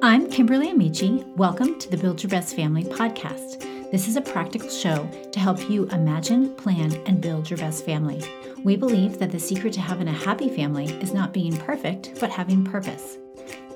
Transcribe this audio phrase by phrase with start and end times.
[0.00, 1.24] I'm Kimberly Amici.
[1.34, 3.90] Welcome to the Build Your Best Family podcast.
[3.90, 8.22] This is a practical show to help you imagine, plan, and build your best family.
[8.62, 12.30] We believe that the secret to having a happy family is not being perfect, but
[12.30, 13.18] having purpose.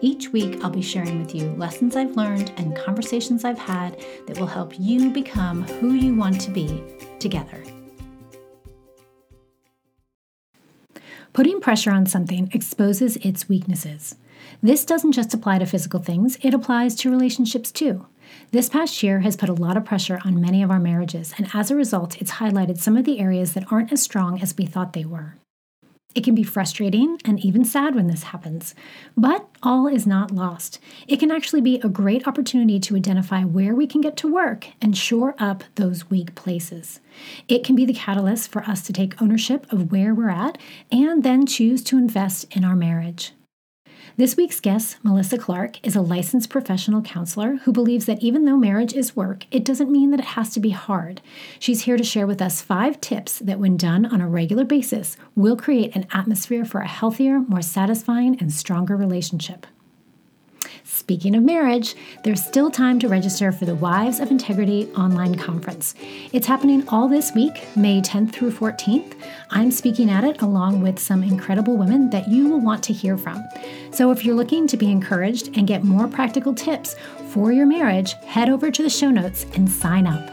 [0.00, 3.98] Each week, I'll be sharing with you lessons I've learned and conversations I've had
[4.28, 6.84] that will help you become who you want to be
[7.18, 7.64] together.
[11.32, 14.14] Putting pressure on something exposes its weaknesses.
[14.62, 18.06] This doesn't just apply to physical things, it applies to relationships too.
[18.50, 21.48] This past year has put a lot of pressure on many of our marriages, and
[21.52, 24.66] as a result, it's highlighted some of the areas that aren't as strong as we
[24.66, 25.36] thought they were.
[26.14, 28.74] It can be frustrating and even sad when this happens,
[29.16, 30.78] but all is not lost.
[31.08, 34.68] It can actually be a great opportunity to identify where we can get to work
[34.82, 37.00] and shore up those weak places.
[37.48, 40.58] It can be the catalyst for us to take ownership of where we're at
[40.90, 43.32] and then choose to invest in our marriage.
[44.18, 48.58] This week's guest, Melissa Clark, is a licensed professional counselor who believes that even though
[48.58, 51.22] marriage is work, it doesn't mean that it has to be hard.
[51.58, 55.16] She's here to share with us five tips that, when done on a regular basis,
[55.34, 59.66] will create an atmosphere for a healthier, more satisfying, and stronger relationship.
[60.84, 61.94] Speaking of marriage,
[62.24, 65.94] there's still time to register for the Wives of Integrity online conference.
[66.32, 69.14] It's happening all this week, May 10th through 14th.
[69.50, 73.16] I'm speaking at it along with some incredible women that you will want to hear
[73.16, 73.44] from.
[73.92, 76.96] So if you're looking to be encouraged and get more practical tips
[77.28, 80.31] for your marriage, head over to the show notes and sign up.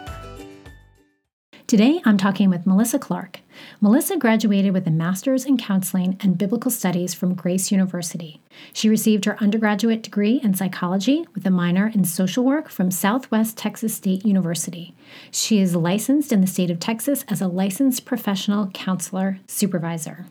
[1.69, 3.41] Today, I'm talking with Melissa Clark.
[3.79, 8.41] Melissa graduated with a master's in counseling and biblical studies from Grace University.
[8.73, 13.55] She received her undergraduate degree in psychology with a minor in social work from Southwest
[13.55, 14.95] Texas State University.
[15.29, 20.25] She is licensed in the state of Texas as a licensed professional counselor supervisor.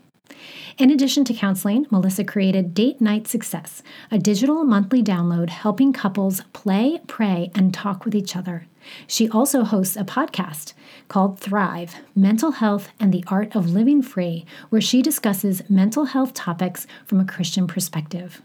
[0.77, 6.41] In addition to counseling, Melissa created Date Night Success, a digital monthly download helping couples
[6.51, 8.65] play, pray, and talk with each other.
[9.07, 10.73] She also hosts a podcast
[11.09, 16.33] called Thrive Mental Health and the Art of Living Free, where she discusses mental health
[16.33, 18.41] topics from a Christian perspective.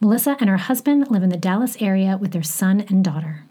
[0.00, 3.44] Melissa and her husband live in the Dallas area with their son and daughter.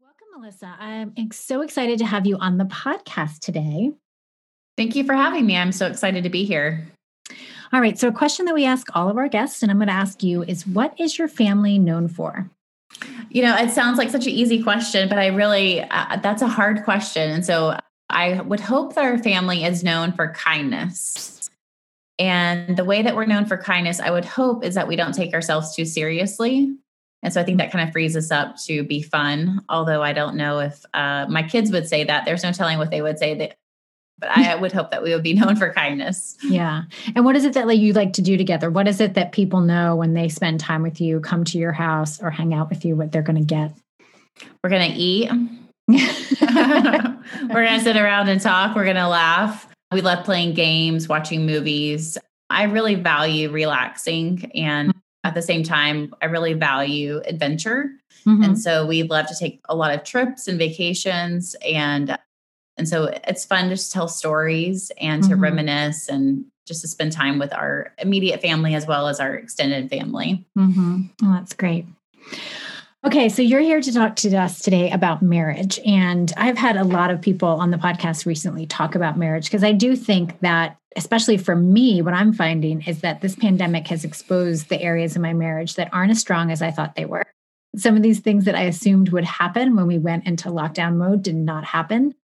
[0.00, 0.74] Welcome, Melissa.
[0.78, 3.92] I'm so excited to have you on the podcast today.
[4.78, 5.56] Thank you for having me.
[5.56, 6.86] I'm so excited to be here.
[7.72, 7.98] All right.
[7.98, 10.22] So, a question that we ask all of our guests, and I'm going to ask
[10.22, 12.48] you, is what is your family known for?
[13.30, 16.48] You know, it sounds like such an easy question, but I really, uh, that's a
[16.48, 17.30] hard question.
[17.30, 17.78] And so
[18.08, 21.48] I would hope that our family is known for kindness.
[22.18, 25.14] And the way that we're known for kindness, I would hope, is that we don't
[25.14, 26.74] take ourselves too seriously.
[27.22, 29.60] And so I think that kind of frees us up to be fun.
[29.68, 32.24] Although I don't know if uh, my kids would say that.
[32.24, 33.34] There's no telling what they would say.
[33.34, 33.56] That
[34.20, 36.36] but I would hope that we would be known for kindness.
[36.42, 36.82] Yeah.
[37.14, 38.70] And what is it that like you like to do together?
[38.70, 41.72] What is it that people know when they spend time with you, come to your
[41.72, 43.72] house or hang out with you, what they're going to get?
[44.62, 45.30] We're going to eat.
[45.88, 48.76] We're going to sit around and talk.
[48.76, 49.66] We're going to laugh.
[49.92, 52.16] We love playing games, watching movies.
[52.48, 54.50] I really value relaxing.
[54.54, 54.94] And
[55.24, 57.90] at the same time, I really value adventure.
[58.26, 58.42] Mm-hmm.
[58.42, 61.56] And so we love to take a lot of trips and vacations.
[61.64, 62.16] And
[62.80, 65.42] and so it's fun to tell stories and to mm-hmm.
[65.42, 69.90] reminisce and just to spend time with our immediate family as well as our extended
[69.90, 70.46] family.
[70.56, 71.02] Mm-hmm.
[71.22, 71.84] Oh, that's great.
[73.04, 75.78] Okay, so you're here to talk to us today about marriage.
[75.84, 79.62] And I've had a lot of people on the podcast recently talk about marriage because
[79.62, 84.06] I do think that, especially for me, what I'm finding is that this pandemic has
[84.06, 87.26] exposed the areas of my marriage that aren't as strong as I thought they were.
[87.76, 91.22] Some of these things that I assumed would happen when we went into lockdown mode
[91.22, 92.14] did not happen.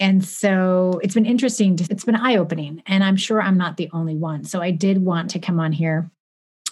[0.00, 1.76] And so it's been interesting.
[1.76, 2.82] To, it's been eye opening.
[2.86, 4.44] And I'm sure I'm not the only one.
[4.44, 6.10] So I did want to come on here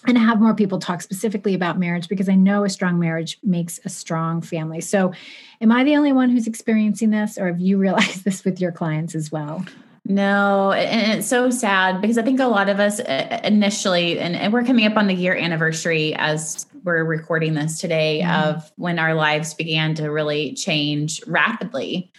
[0.06, 3.81] and have more people talk specifically about marriage because I know a strong marriage makes
[3.84, 4.81] a strong family.
[4.81, 5.12] So,
[5.60, 8.72] am I the only one who's experiencing this, or have you realized this with your
[8.72, 9.65] clients as well?
[10.09, 14.53] No, and it's so sad because I think a lot of us uh, initially, and,
[14.53, 18.48] we're coming up on the year anniversary as we're recording this today mm-hmm.
[18.48, 22.12] of when our lives began to really change rapidly.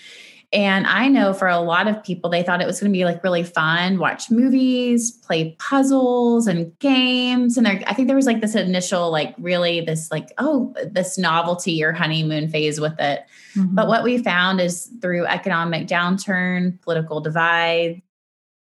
[0.53, 3.03] And I know for a lot of people, they thought it was going to be
[3.03, 7.57] like really fun, watch movies, play puzzles and games.
[7.57, 11.17] And there, I think there was like this initial, like really this, like, oh, this
[11.17, 13.25] novelty or honeymoon phase with it.
[13.55, 13.75] Mm-hmm.
[13.75, 18.01] But what we found is through economic downturn, political divide,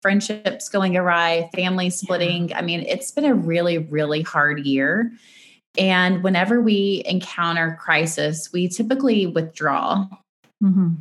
[0.02, 2.50] friendships going awry, family splitting.
[2.50, 2.58] Yeah.
[2.58, 5.12] I mean, it's been a really, really hard year.
[5.78, 10.06] And whenever we encounter crisis, we typically withdraw.
[10.62, 10.94] Mm-hmm.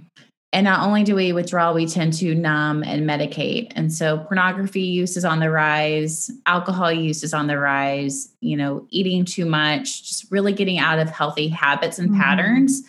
[0.51, 3.71] And not only do we withdraw, we tend to numb and medicate.
[3.75, 8.57] And so pornography use is on the rise, alcohol use is on the rise, you
[8.57, 12.21] know, eating too much, just really getting out of healthy habits and mm-hmm.
[12.21, 12.81] patterns.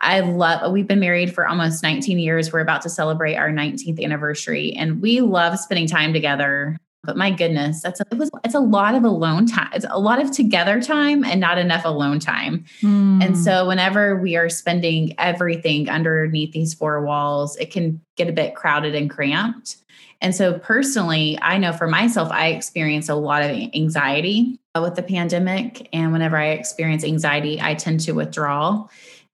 [0.00, 2.52] I love, we've been married for almost 19 years.
[2.52, 6.78] We're about to celebrate our 19th anniversary, and we love spending time together.
[7.04, 9.70] But my goodness, that's a, it was it's a lot of alone time.
[9.72, 12.64] It's a lot of together time and not enough alone time.
[12.82, 13.24] Mm.
[13.24, 18.32] And so whenever we are spending everything underneath these four walls, it can get a
[18.32, 19.76] bit crowded and cramped.
[20.20, 25.02] And so personally, I know for myself, I experience a lot of anxiety with the
[25.02, 25.88] pandemic.
[25.92, 28.88] And whenever I experience anxiety, I tend to withdraw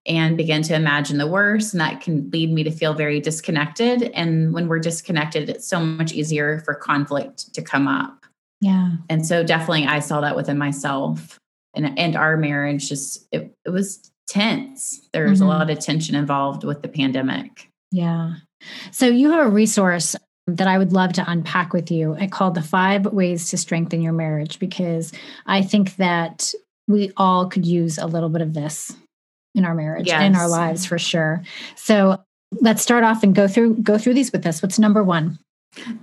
[0.06, 1.72] and begin to imagine the worst.
[1.72, 4.02] And that can lead me to feel very disconnected.
[4.14, 8.26] And when we're disconnected, it's so much easier for conflict to come up.
[8.60, 8.92] Yeah.
[9.08, 11.38] And so definitely I saw that within myself.
[11.74, 15.08] And, and our marriage just it, it was tense.
[15.12, 15.48] There was mm-hmm.
[15.48, 17.68] a lot of tension involved with the pandemic.
[17.90, 18.34] Yeah.
[18.90, 20.16] So you have a resource
[20.46, 22.14] that I would love to unpack with you.
[22.18, 25.12] I called the five ways to strengthen your marriage because
[25.46, 26.52] I think that
[26.86, 28.94] we all could use a little bit of this
[29.54, 30.20] in our marriage yes.
[30.20, 31.42] and in our lives for sure.
[31.76, 32.20] So
[32.60, 34.62] let's start off and go through go through these with us.
[34.62, 35.38] What's number one?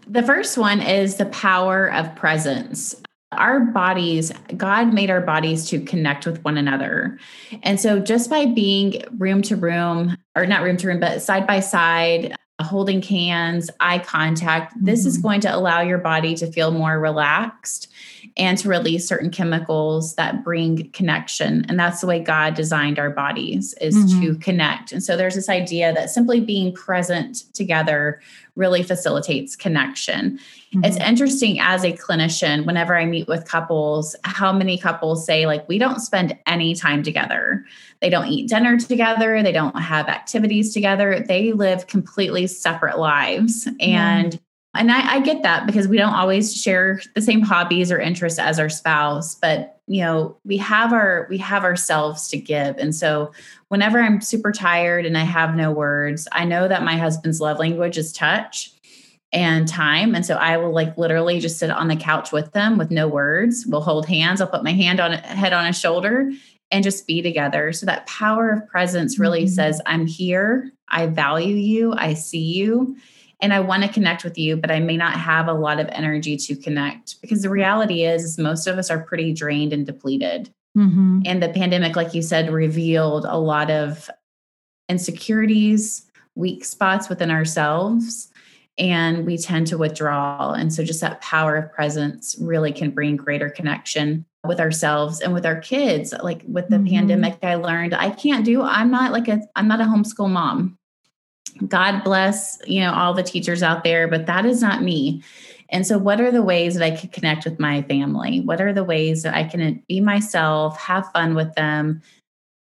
[0.07, 2.95] The first one is the power of presence.
[3.31, 7.18] Our bodies, God made our bodies to connect with one another.
[7.63, 11.48] And so just by being room to room, or not room to room, but side
[11.48, 14.86] by side, holding hands, eye contact, mm-hmm.
[14.86, 15.27] this is mm-hmm.
[15.27, 17.90] going to allow your body to feel more relaxed
[18.38, 21.65] and to release certain chemicals that bring connection.
[21.68, 24.21] And that's the way god designed our bodies is mm-hmm.
[24.21, 24.91] to connect.
[24.91, 28.21] And so there's this idea that simply being present together
[28.56, 30.39] really facilitates connection.
[30.73, 30.85] Mm-hmm.
[30.85, 35.67] it's interesting as a clinician whenever i meet with couples how many couples say like
[35.67, 37.65] we don't spend any time together.
[38.01, 39.44] They don't eat dinner together.
[39.44, 41.24] They don't have activities together.
[41.27, 43.67] They live completely separate lives.
[43.79, 44.39] And
[44.73, 48.39] and I, I, get that because we don't always share the same hobbies or interests
[48.39, 52.77] as our spouse, but you know, we have our we have ourselves to give.
[52.77, 53.33] And so
[53.68, 57.59] whenever I'm super tired and I have no words, I know that my husband's love
[57.59, 58.71] language is touch
[59.33, 60.15] and time.
[60.15, 63.09] And so I will like literally just sit on the couch with them with no
[63.09, 63.65] words.
[63.67, 64.39] We'll hold hands.
[64.39, 66.31] I'll put my hand on head on his shoulder
[66.69, 67.74] and just be together.
[67.74, 69.53] So that power of presence really mm-hmm.
[69.53, 70.71] says, I'm here.
[70.88, 71.94] I value you.
[71.94, 72.95] I see you
[73.41, 75.89] and I want to connect with you, but I may not have a lot of
[75.91, 80.53] energy to connect because the reality is, most of us are pretty drained and depleted.
[80.77, 81.21] Mm-hmm.
[81.25, 84.09] And the pandemic, like you said, revealed a lot of
[84.88, 88.29] insecurities, weak spots within ourselves,
[88.77, 90.53] and we tend to withdraw.
[90.53, 95.33] And so, just that power of presence really can bring greater connection with ourselves and
[95.33, 96.13] with our kids.
[96.21, 96.95] Like with the mm-hmm.
[96.95, 100.77] pandemic, I learned I can't do, I'm not like a, I'm not a homeschool mom.
[101.68, 105.24] God bless, you know, all the teachers out there, but that is not me.
[105.71, 108.42] And so, what are the ways that I can connect with my family?
[108.42, 112.01] What are the ways that I can be myself, have fun with them,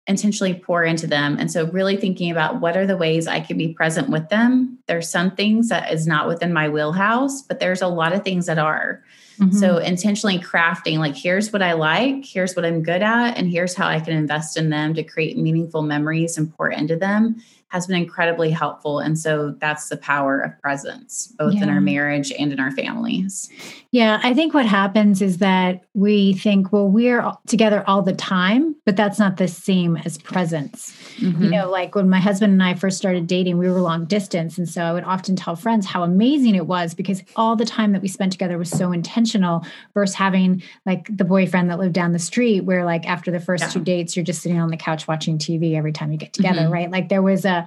[0.07, 1.37] intentionally pour into them?
[1.39, 4.79] And so, really thinking about what are the ways I can be present with them.
[4.87, 8.47] There's some things that is not within my wheelhouse, but there's a lot of things
[8.47, 9.03] that are.
[9.39, 9.55] Mm-hmm.
[9.55, 13.75] So, intentionally crafting, like, here's what I like, here's what I'm good at, and here's
[13.75, 17.35] how I can invest in them to create meaningful memories and pour into them
[17.75, 18.99] has been incredibly helpful.
[18.99, 21.63] And so that's the power of presence, both yeah.
[21.63, 23.49] in our marriage and in our families.
[23.91, 28.77] Yeah, I think what happens is that we think, well, we're together all the time,
[28.85, 30.93] but that's not the same as presence.
[31.17, 31.43] Mm-hmm.
[31.43, 34.57] You know, like when my husband and I first started dating, we were long distance.
[34.57, 37.91] And so I would often tell friends how amazing it was because all the time
[37.91, 42.13] that we spent together was so intentional versus having like the boyfriend that lived down
[42.13, 43.69] the street, where like after the first yeah.
[43.69, 46.61] two dates, you're just sitting on the couch watching TV every time you get together,
[46.61, 46.73] mm-hmm.
[46.73, 46.91] right?
[46.91, 47.64] Like there was a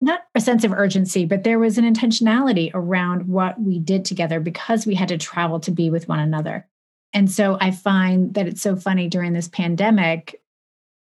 [0.00, 4.40] not a sense of urgency, but there was an intentionality around what we did together
[4.40, 6.66] because we had to travel to be with one another.
[7.12, 10.40] And so I find that it's so funny during this pandemic.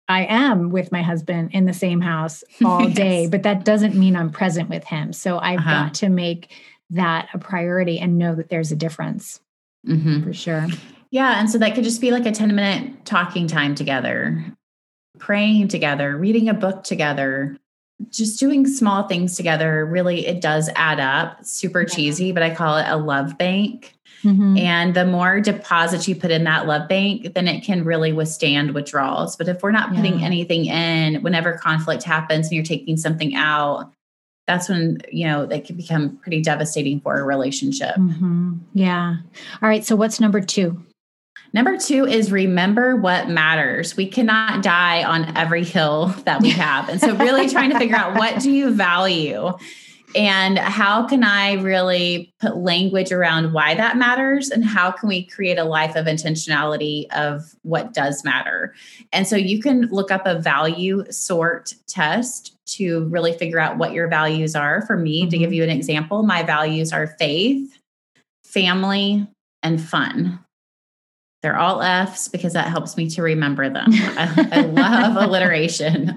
[0.09, 2.97] I am with my husband in the same house all yes.
[2.97, 5.12] day, but that doesn't mean I'm present with him.
[5.12, 5.85] So I've uh-huh.
[5.85, 6.50] got to make
[6.90, 9.40] that a priority and know that there's a difference
[9.87, 10.25] mm-hmm.
[10.25, 10.67] for sure.
[11.11, 11.38] Yeah.
[11.38, 14.45] And so that could just be like a 10 minute talking time together,
[15.19, 17.59] praying together, reading a book together,
[18.11, 21.45] just doing small things together really it does add up.
[21.45, 23.95] Super cheesy but i call it a love bank.
[24.25, 24.59] Mm-hmm.
[24.59, 28.75] and the more deposits you put in that love bank then it can really withstand
[28.75, 29.37] withdrawals.
[29.37, 30.26] But if we're not putting yeah.
[30.26, 33.93] anything in whenever conflict happens and you're taking something out
[34.49, 37.95] that's when you know they can become pretty devastating for a relationship.
[37.95, 38.55] Mm-hmm.
[38.73, 39.19] yeah.
[39.62, 39.85] All right.
[39.85, 40.83] So what's number two
[41.52, 43.97] Number two is remember what matters.
[43.97, 46.88] We cannot die on every hill that we have.
[46.88, 49.52] And so, really trying to figure out what do you value?
[50.14, 54.49] And how can I really put language around why that matters?
[54.50, 58.75] And how can we create a life of intentionality of what does matter?
[59.12, 63.93] And so you can look up a value sort test to really figure out what
[63.93, 64.83] your values are.
[64.87, 65.31] For me, mm-hmm.
[65.31, 65.55] to give mm-hmm.
[65.55, 67.78] you an example, my values are faith,
[68.45, 69.26] family,
[69.62, 70.38] and fun.
[71.40, 73.87] They're all F's because that helps me to remember them.
[73.92, 76.16] I, I, love alliteration.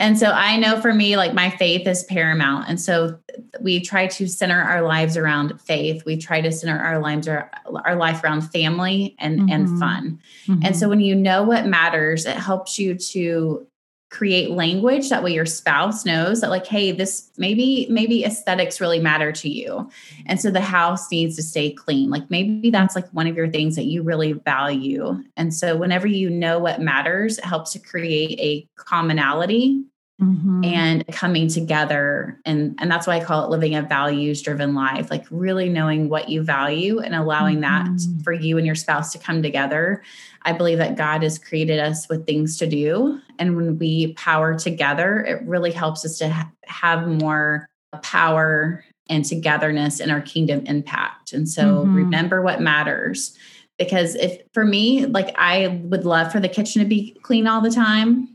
[0.00, 2.68] And so I know for me, like my faith is paramount.
[2.68, 3.16] And so
[3.60, 6.04] we try to center our lives around faith.
[6.04, 7.48] We try to center our lives, our,
[7.84, 9.50] our life around family and, mm-hmm.
[9.50, 10.20] and fun.
[10.46, 10.66] Mm-hmm.
[10.66, 13.66] And so when you know what matters, it helps you to
[14.08, 19.00] create language that way your spouse knows that like hey this maybe maybe aesthetics really
[19.00, 19.90] matter to you.
[20.26, 22.08] And so the house needs to stay clean.
[22.08, 25.22] Like maybe that's like one of your things that you really value.
[25.36, 29.84] And so whenever you know what matters it helps to create a commonality
[30.18, 30.64] Mm-hmm.
[30.64, 35.10] and coming together and and that's why i call it living a values driven life
[35.10, 37.96] like really knowing what you value and allowing mm-hmm.
[37.96, 40.02] that for you and your spouse to come together
[40.40, 44.58] i believe that god has created us with things to do and when we power
[44.58, 47.68] together it really helps us to ha- have more
[48.02, 51.94] power and togetherness in our kingdom impact and so mm-hmm.
[51.94, 53.36] remember what matters
[53.78, 57.60] because if for me like i would love for the kitchen to be clean all
[57.60, 58.30] the time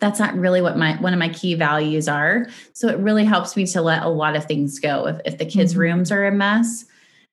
[0.00, 2.46] that's not really what my one of my key values are.
[2.72, 5.06] So it really helps me to let a lot of things go.
[5.06, 5.80] If if the kids' mm-hmm.
[5.80, 6.84] rooms are a mess,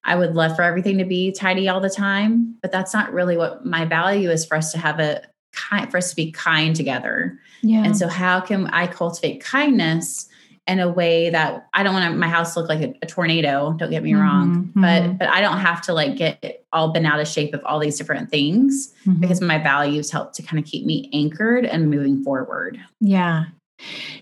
[0.04, 3.38] I would love for everything to be tidy all the time, but that's not really
[3.38, 6.76] what my value is for us to have a kind for us to be kind
[6.76, 7.38] together.
[7.62, 7.84] Yeah.
[7.84, 10.28] And so how can I cultivate kindness
[10.68, 13.74] in a way that I don't want my house to look like a, a tornado.
[13.74, 14.82] Don't get me mm-hmm, wrong, mm-hmm.
[14.82, 17.80] but but I don't have to like get all bent out of shape of all
[17.80, 19.20] these different things mm-hmm.
[19.20, 22.80] because my values help to kind of keep me anchored and moving forward.
[23.00, 23.46] Yeah.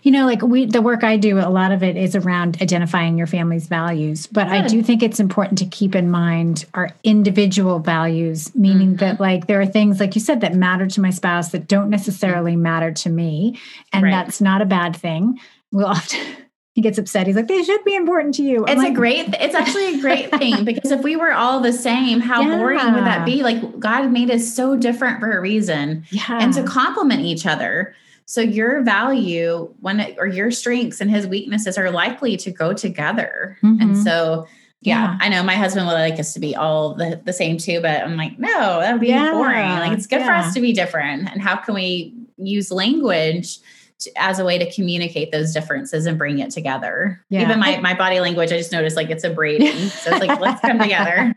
[0.02, 3.18] You know, like we, the work I do, a lot of it is around identifying
[3.18, 4.26] your family's values.
[4.26, 4.52] But Good.
[4.52, 8.96] I do think it's important to keep in mind our individual values, meaning mm-hmm.
[8.96, 11.90] that, like, there are things, like you said, that matter to my spouse that don't
[11.90, 13.58] necessarily matter to me.
[13.92, 14.10] And right.
[14.10, 15.38] that's not a bad thing
[15.72, 16.20] we'll often
[16.74, 17.26] he gets upset.
[17.26, 18.64] He's like, they should be important to you.
[18.66, 21.60] I'm it's like, a great, it's actually a great thing because if we were all
[21.60, 22.58] the same, how yeah.
[22.58, 23.42] boring would that be?
[23.42, 26.38] Like God made us so different for a reason yeah.
[26.40, 27.94] and to complement each other.
[28.24, 32.72] So your value when it, or your strengths and his weaknesses are likely to go
[32.72, 33.58] together.
[33.62, 33.82] Mm-hmm.
[33.82, 34.46] And so
[34.82, 37.58] yeah, yeah, I know my husband would like us to be all the, the same
[37.58, 39.68] too, but I'm like, no, that would be boring.
[39.68, 41.28] Like it's good for us to be different.
[41.30, 43.58] And how can we use language
[44.00, 47.24] to, as a way to communicate those differences and bring it together.
[47.28, 47.42] Yeah.
[47.42, 49.88] Even my my body language, I just noticed like it's a braiding.
[49.88, 51.34] so it's like let's come together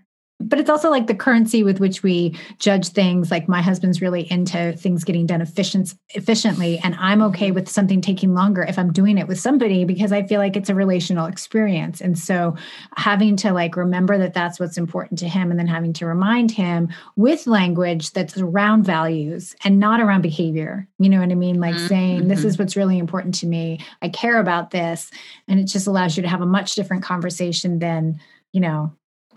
[0.49, 3.31] but it's also like the currency with which we judge things.
[3.31, 8.01] Like my husband's really into things getting done efficient, efficiently and i'm okay with something
[8.01, 11.25] taking longer if i'm doing it with somebody because i feel like it's a relational
[11.25, 12.01] experience.
[12.01, 12.55] And so
[12.95, 16.51] having to like remember that that's what's important to him and then having to remind
[16.51, 20.87] him with language that's around values and not around behavior.
[20.99, 21.59] You know what i mean?
[21.59, 21.87] Like mm-hmm.
[21.87, 22.63] saying this is mm-hmm.
[22.63, 23.79] what's really important to me.
[24.01, 25.11] I care about this.
[25.47, 28.19] And it just allows you to have a much different conversation than
[28.51, 28.93] you know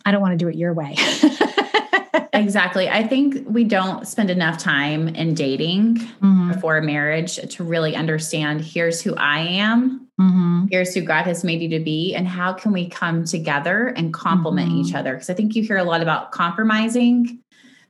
[0.06, 0.94] I don't want to do it your way.
[2.32, 2.88] exactly.
[2.88, 6.52] I think we don't spend enough time in dating mm-hmm.
[6.52, 10.66] before marriage to really understand here's who I am, mm-hmm.
[10.70, 14.14] here's who God has made you to be, and how can we come together and
[14.14, 14.82] complement mm-hmm.
[14.82, 15.14] each other?
[15.14, 17.40] Because I think you hear a lot about compromising.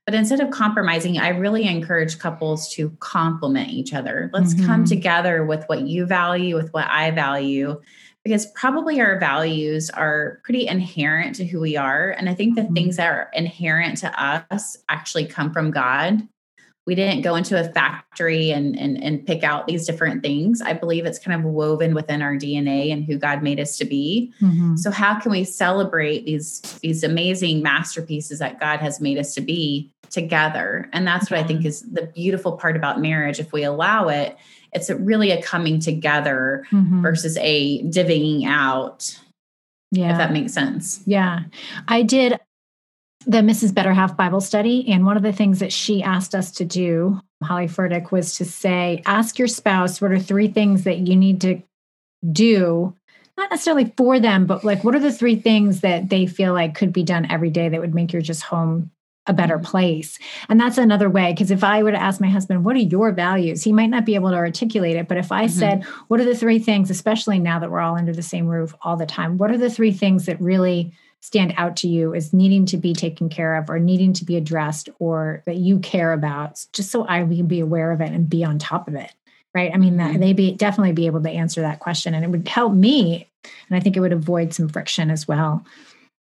[0.06, 4.30] But instead of compromising, I really encourage couples to complement each other.
[4.32, 4.84] Let's come mm-hmm.
[4.84, 7.82] together with what you value, with what I value,
[8.26, 12.10] because probably our values are pretty inherent to who we are.
[12.10, 12.74] And I think the mm-hmm.
[12.74, 16.26] things that are inherent to us actually come from God.
[16.88, 20.60] We didn't go into a factory and, and, and pick out these different things.
[20.60, 23.84] I believe it's kind of woven within our DNA and who God made us to
[23.84, 24.32] be.
[24.42, 24.74] Mm-hmm.
[24.74, 29.40] So how can we celebrate these, these amazing masterpieces that God has made us to
[29.40, 30.90] be together?
[30.92, 33.38] And that's what I think is the beautiful part about marriage.
[33.38, 34.36] If we allow it,
[34.72, 37.02] it's really a coming together mm-hmm.
[37.02, 39.18] versus a divvying out.
[39.92, 40.12] Yeah.
[40.12, 41.02] If that makes sense.
[41.06, 41.44] Yeah.
[41.88, 42.38] I did
[43.26, 43.74] the Mrs.
[43.74, 44.88] Better Half Bible study.
[44.88, 48.44] And one of the things that she asked us to do, Holly Furtick, was to
[48.44, 51.60] say, ask your spouse what are three things that you need to
[52.32, 52.94] do,
[53.36, 56.74] not necessarily for them, but like what are the three things that they feel like
[56.74, 58.90] could be done every day that would make your just home
[59.26, 59.64] a better mm-hmm.
[59.64, 60.18] place.
[60.48, 61.32] And that's another way.
[61.32, 63.62] Because if I were to ask my husband, what are your values?
[63.62, 65.08] He might not be able to articulate it.
[65.08, 65.58] But if I mm-hmm.
[65.58, 68.74] said, what are the three things, especially now that we're all under the same roof
[68.82, 72.32] all the time, what are the three things that really stand out to you as
[72.32, 76.12] needing to be taken care of or needing to be addressed or that you care
[76.12, 79.10] about just so i can be aware of it and be on top of it
[79.52, 80.20] right i mean mm-hmm.
[80.20, 83.28] they be definitely be able to answer that question and it would help me
[83.68, 85.64] and i think it would avoid some friction as well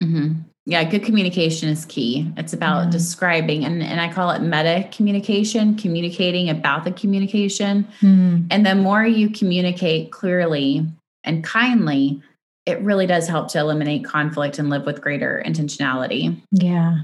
[0.02, 0.34] mm-hmm.
[0.66, 2.90] yeah good communication is key it's about mm-hmm.
[2.90, 8.46] describing and, and i call it meta communication communicating about the communication mm.
[8.50, 10.86] and the more you communicate clearly
[11.24, 12.22] and kindly
[12.66, 16.36] it really does help to eliminate conflict and live with greater intentionality.
[16.50, 16.98] Yeah.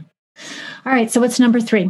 [0.84, 1.11] All right.
[1.11, 1.88] So what's number three?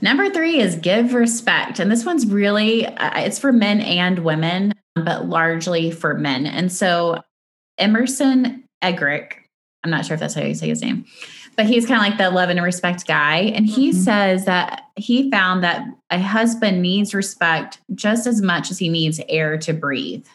[0.00, 1.78] Number three is give respect.
[1.78, 6.46] And this one's really, uh, it's for men and women, but largely for men.
[6.46, 7.22] And so
[7.76, 9.34] Emerson Eggerichs,
[9.82, 11.04] I'm not sure if that's how you say his name,
[11.56, 13.38] but he's kind of like the love and respect guy.
[13.54, 13.98] And he mm-hmm.
[13.98, 19.20] says that he found that a husband needs respect just as much as he needs
[19.28, 20.26] air to breathe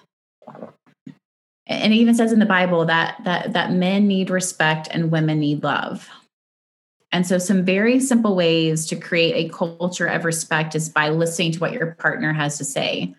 [1.68, 5.40] and it even says in the bible that that that men need respect and women
[5.40, 6.10] need love
[7.12, 11.52] and so some very simple ways to create a culture of respect is by listening
[11.52, 13.14] to what your partner has to say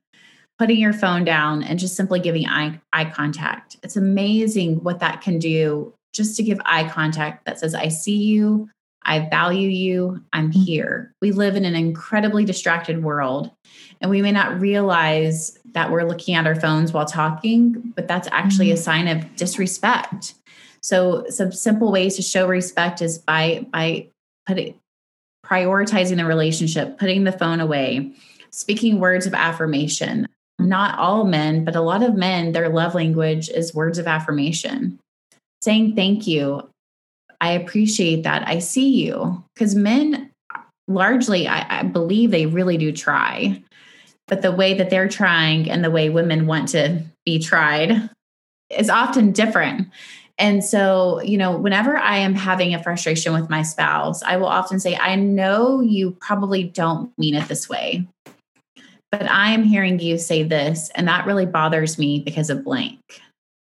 [0.59, 5.21] putting your phone down and just simply giving eye, eye contact it's amazing what that
[5.21, 8.69] can do just to give eye contact that says i see you
[9.07, 10.21] I value you.
[10.33, 10.61] I'm mm-hmm.
[10.61, 11.15] here.
[11.23, 13.51] We live in an incredibly distracted world,
[14.01, 18.29] and we may not realize that we're looking at our phones while talking, but that's
[18.33, 18.83] actually a mm-hmm.
[18.83, 20.35] sign of disrespect.
[20.83, 24.09] So, some simple ways to show respect is by by
[24.45, 24.75] putting
[25.47, 28.13] prioritizing the relationship, putting the phone away,
[28.51, 30.27] speaking words of affirmation.
[30.59, 34.99] Not all men, but a lot of men, their love language is words of affirmation.
[35.63, 36.69] Saying thank you.
[37.41, 38.47] I appreciate that.
[38.49, 39.45] I see you.
[39.55, 40.31] Because men,
[40.89, 43.63] largely, I, I, believe they really do try.
[44.29, 48.11] But the way that they're trying and the way women want to be tried
[48.71, 49.89] is often different.
[50.39, 54.47] And so, you know, whenever I am having a frustration with my spouse, I will
[54.47, 58.07] often say, I know you probably don't mean it this way,
[59.11, 63.01] but I am hearing you say this, and that really bothers me because of blank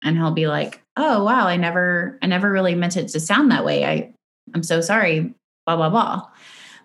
[0.02, 3.50] and he'll be like oh wow i never i never really meant it to sound
[3.50, 3.84] that way.
[3.84, 4.12] I
[4.54, 5.34] i'm so sorry
[5.66, 6.28] blah blah blah.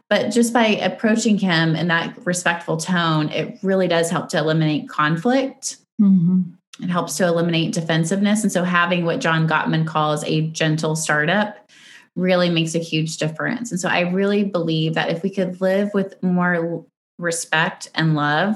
[0.09, 4.89] But just by approaching him in that respectful tone it really does help to eliminate
[4.89, 5.77] conflict.
[6.01, 6.41] Mm-hmm.
[6.83, 8.41] it helps to eliminate defensiveness.
[8.43, 11.69] And so having what john gottman calls a gentle startup
[12.15, 13.71] really makes a huge difference.
[13.71, 16.85] And so i really believe that if we could live with more
[17.19, 18.55] respect and love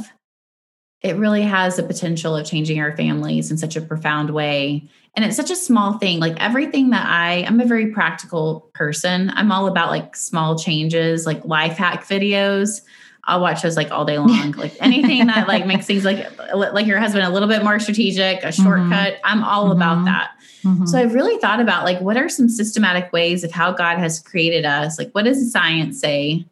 [1.05, 4.83] it really has the potential of changing our families in such a profound way.
[5.15, 6.19] And it's such a small thing.
[6.19, 9.29] Like everything that I, I'm a very practical person.
[9.35, 12.81] I'm all about like small changes, like life hack videos.
[13.23, 14.53] I'll watch those like all day long.
[14.53, 18.43] like anything that like makes things like like your husband a little bit more strategic,
[18.43, 19.13] a shortcut.
[19.13, 19.21] Mm-hmm.
[19.23, 19.81] I'm all mm-hmm.
[19.81, 20.31] about that.
[20.63, 20.87] Mm-hmm.
[20.87, 24.19] So I've really thought about like what are some systematic ways of how God has
[24.19, 24.97] created us?
[24.97, 26.45] Like what does science say?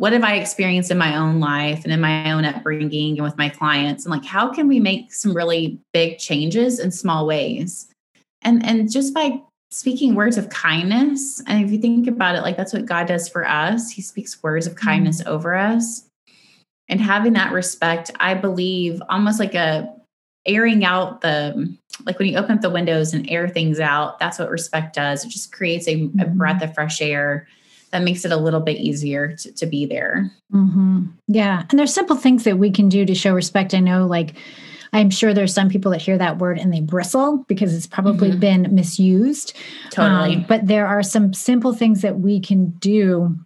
[0.00, 3.36] What have I experienced in my own life and in my own upbringing and with
[3.36, 4.06] my clients?
[4.06, 7.86] And like, how can we make some really big changes in small ways?
[8.40, 12.56] And and just by speaking words of kindness, and if you think about it, like
[12.56, 13.90] that's what God does for us.
[13.90, 15.32] He speaks words of kindness mm-hmm.
[15.32, 16.06] over us.
[16.88, 19.94] And having that respect, I believe, almost like a
[20.46, 24.38] airing out the like when you open up the windows and air things out, that's
[24.38, 25.26] what respect does.
[25.26, 26.20] It just creates a, mm-hmm.
[26.20, 27.46] a breath of fresh air
[27.90, 30.30] that makes it a little bit easier to, to be there.
[30.52, 31.06] Mm-hmm.
[31.28, 31.64] Yeah.
[31.68, 33.74] And there's simple things that we can do to show respect.
[33.74, 34.34] I know, like,
[34.92, 38.30] I'm sure there's some people that hear that word and they bristle because it's probably
[38.30, 38.40] mm-hmm.
[38.40, 39.56] been misused.
[39.90, 40.36] Totally.
[40.36, 43.36] Um, but there are some simple things that we can do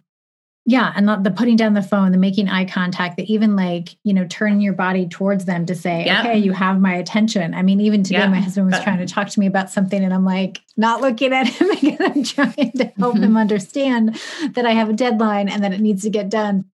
[0.65, 3.95] yeah and the, the, putting down the phone the making eye contact the even like
[4.03, 6.25] you know turning your body towards them to say yep.
[6.25, 8.29] okay you have my attention i mean even today yep.
[8.29, 11.33] my husband was trying to talk to me about something and i'm like not looking
[11.33, 13.23] at him because i'm trying to help mm-hmm.
[13.23, 14.19] him understand
[14.53, 16.65] that i have a deadline and that it needs to get done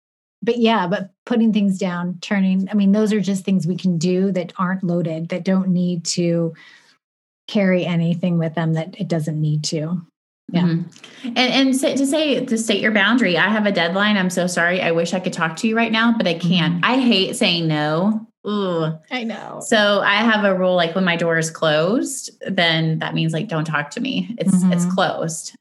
[0.41, 3.97] but yeah but putting things down turning i mean those are just things we can
[3.97, 6.53] do that aren't loaded that don't need to
[7.47, 10.01] carry anything with them that it doesn't need to
[10.51, 10.63] yeah.
[10.63, 11.27] Mm-hmm.
[11.27, 13.37] And and say, to say to state your boundary.
[13.37, 14.17] I have a deadline.
[14.17, 14.81] I'm so sorry.
[14.81, 16.75] I wish I could talk to you right now, but I can't.
[16.75, 16.85] Mm-hmm.
[16.85, 18.27] I hate saying no.
[18.47, 18.97] Ooh.
[19.11, 19.61] I know.
[19.65, 23.47] So I have a rule like when my door is closed, then that means like
[23.47, 24.35] don't talk to me.
[24.37, 24.73] It's mm-hmm.
[24.73, 25.55] it's closed.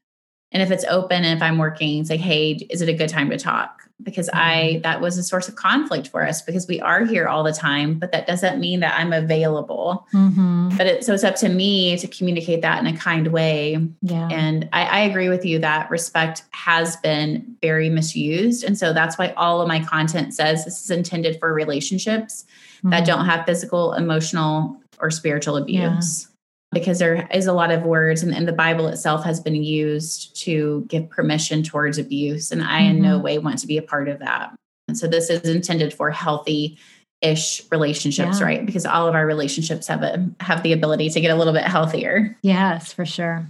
[0.53, 3.31] And if it's open and if I'm working, say, hey, is it a good time
[3.31, 3.80] to talk?
[4.03, 4.83] Because I mm-hmm.
[4.83, 7.99] that was a source of conflict for us because we are here all the time,
[7.99, 10.07] but that doesn't mean that I'm available.
[10.13, 10.77] Mm-hmm.
[10.77, 13.87] But it, so it's up to me to communicate that in a kind way.
[14.03, 14.29] Yeah.
[14.31, 18.65] And I, I agree with you that respect has been very misused.
[18.65, 22.45] And so that's why all of my content says this is intended for relationships
[22.79, 22.91] mm-hmm.
[22.91, 26.30] that don't have physical, emotional, or spiritual abuse.
[26.73, 30.37] Because there is a lot of words and, and, the bible itself has been used
[30.37, 32.97] to give permission towards abuse and i mm-hmm.
[32.97, 33.25] in no mm-hmm.
[33.25, 34.55] way want to be a part of that
[34.89, 36.79] and so this is intended for healthy
[37.23, 38.47] ish relationships yeah.
[38.47, 41.53] right because all of our relationships have a have the ability to get a little
[41.53, 43.47] bit healthier yes for sure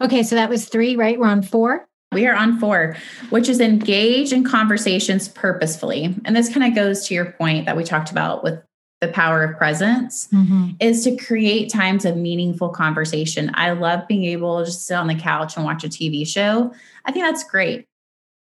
[0.00, 2.96] okay so that was three right we're on four we are on four,
[3.30, 6.14] which is engage in conversations purposefully.
[6.24, 8.62] And this kind of goes to your point that we talked about with
[9.02, 10.70] the power of presence mm-hmm.
[10.78, 13.50] is to create times of meaningful conversation.
[13.54, 16.72] I love being able to just sit on the couch and watch a TV show.
[17.04, 17.84] I think that's great.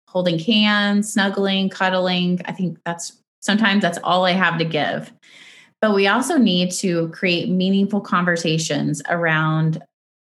[0.09, 2.41] Holding hands, snuggling, cuddling.
[2.45, 5.13] I think that's sometimes that's all I have to give.
[5.81, 9.83] But we also need to create meaningful conversations around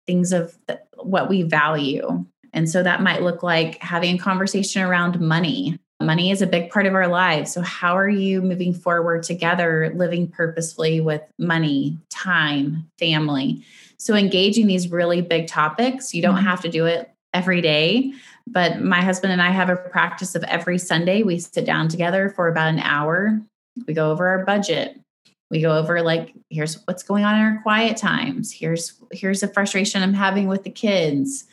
[0.06, 2.24] things of the, what we value.
[2.54, 6.70] And so that might look like having a conversation around money Money is a big
[6.70, 7.52] part of our lives.
[7.52, 13.64] So, how are you moving forward together, living purposefully with money, time, family?
[13.96, 16.46] So, engaging these really big topics, you don't mm-hmm.
[16.46, 18.12] have to do it every day.
[18.46, 22.28] But my husband and I have a practice of every Sunday, we sit down together
[22.28, 23.40] for about an hour.
[23.86, 25.00] We go over our budget.
[25.50, 28.52] We go over like here's what's going on in our quiet times.
[28.52, 31.44] Here's here's the frustration I'm having with the kids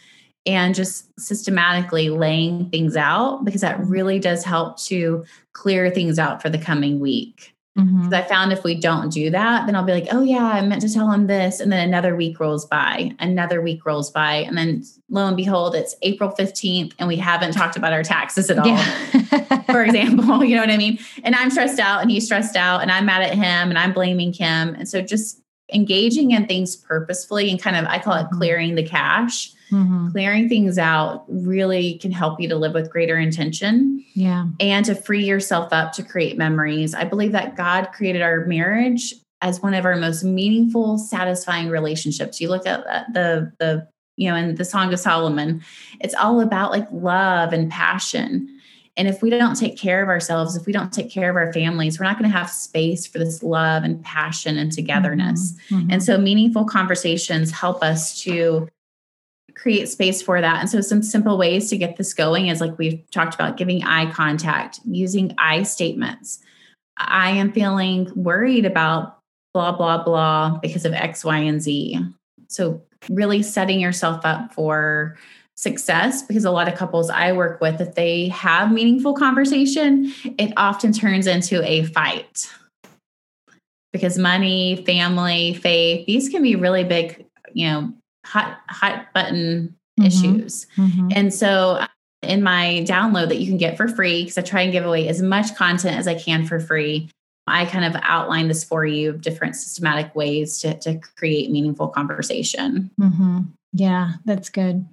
[0.45, 6.41] and just systematically laying things out because that really does help to clear things out
[6.41, 7.53] for the coming week.
[7.77, 8.13] Mm-hmm.
[8.13, 10.82] I found if we don't do that, then I'll be like, oh, yeah, I meant
[10.84, 11.60] to tell him this.
[11.60, 14.36] And then another week rolls by, another week rolls by.
[14.36, 18.51] And then lo and behold, it's April 15th and we haven't talked about our taxes
[18.51, 19.62] at all, yeah.
[19.63, 20.43] for example.
[20.53, 20.99] You know what I mean?
[21.23, 23.93] And I'm stressed out and he's stressed out and I'm mad at him and I'm
[23.93, 24.75] blaming him.
[24.75, 25.41] And so just
[25.73, 28.38] engaging in things purposefully and kind of, I call it mm-hmm.
[28.38, 30.12] clearing the cache Mm-hmm.
[30.12, 34.05] Clearing things out really can help you to live with greater intention.
[34.13, 34.45] Yeah.
[34.59, 36.93] And to free yourself up to create memories.
[36.93, 42.39] I believe that God created our marriage as one of our most meaningful, satisfying relationships.
[42.39, 45.63] You look at the the you know in the Song of Solomon,
[45.99, 48.49] it's all about like love and passion.
[48.95, 51.51] And if we don't take care of ourselves, if we don't take care of our
[51.51, 55.53] families, we're not going to have space for this love and passion and togetherness.
[55.53, 55.75] Mm-hmm.
[55.75, 55.91] Mm-hmm.
[55.91, 58.69] And so meaningful conversations help us to
[59.55, 60.59] create space for that.
[60.59, 63.83] And so, some simple ways to get this going is like we've talked about giving
[63.83, 66.39] eye contact, using I statements.
[66.97, 69.17] I am feeling worried about
[69.53, 71.99] blah, blah, blah because of X, Y, and Z.
[72.47, 75.17] So, really setting yourself up for
[75.55, 80.53] success because a lot of couples I work with, if they have meaningful conversation, it
[80.57, 82.49] often turns into a fight
[83.91, 87.93] because money, family, faith, these can be really big, you know,
[88.25, 90.07] hot hot button mm-hmm.
[90.07, 90.67] issues.
[90.77, 91.09] Mm-hmm.
[91.15, 91.86] And so
[92.21, 95.07] in my download that you can get for free because I try and give away
[95.07, 97.09] as much content as I can for free.
[97.45, 101.89] I kind of outline this for you of different systematic ways to, to create meaningful
[101.89, 102.89] conversation.
[102.99, 103.39] Mm-hmm.
[103.73, 104.86] Yeah, that's good.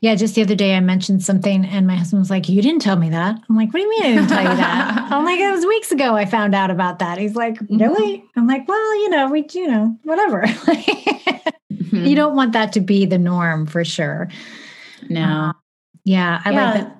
[0.00, 2.82] Yeah, just the other day I mentioned something and my husband was like, You didn't
[2.82, 3.36] tell me that.
[3.48, 5.08] I'm like, What do you mean I didn't tell you that?
[5.12, 7.18] I'm like, It was weeks ago I found out about that.
[7.18, 7.78] He's like, mm-hmm.
[7.78, 8.24] Really?
[8.36, 10.46] I'm like, Well, you know, we, you know, whatever.
[11.90, 12.06] Mm-hmm.
[12.06, 14.28] You don't want that to be the norm for sure.
[15.08, 15.22] No.
[15.22, 15.52] Uh,
[16.04, 16.64] yeah, I yeah.
[16.64, 16.94] like that.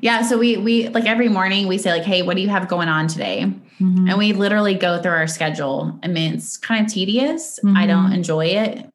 [0.00, 2.66] Yeah, so we we like every morning we say like, "Hey, what do you have
[2.68, 3.42] going on today?"
[3.80, 4.08] Mm-hmm.
[4.08, 5.98] And we literally go through our schedule.
[6.02, 7.60] I mean, it's kind of tedious.
[7.62, 7.76] Mm-hmm.
[7.76, 8.88] I don't enjoy it,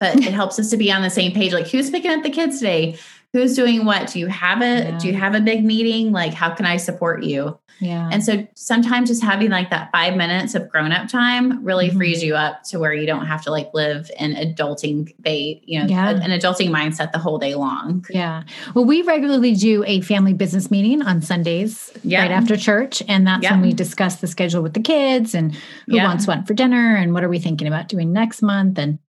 [0.00, 1.52] but it helps us to be on the same page.
[1.52, 2.98] Like, who's picking up the kids today?
[3.34, 4.98] who's doing what do you have a yeah.
[4.98, 8.46] do you have a big meeting like how can i support you yeah and so
[8.54, 11.98] sometimes just having like that five minutes of grown-up time really mm-hmm.
[11.98, 15.80] frees you up to where you don't have to like live in adulting bait you
[15.80, 16.10] know yeah.
[16.10, 20.70] an adulting mindset the whole day long yeah well we regularly do a family business
[20.70, 22.22] meeting on sundays yeah.
[22.22, 23.50] right after church and that's yeah.
[23.50, 27.12] when we discuss the schedule with the kids and who wants what for dinner and
[27.12, 29.00] what are we thinking about doing next month and